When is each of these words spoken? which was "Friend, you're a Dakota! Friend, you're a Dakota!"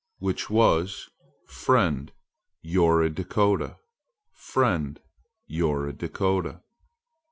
which 0.17 0.49
was 0.49 1.11
"Friend, 1.45 2.11
you're 2.63 3.03
a 3.03 3.09
Dakota! 3.11 3.77
Friend, 4.31 4.99
you're 5.45 5.87
a 5.87 5.93
Dakota!" 5.93 6.61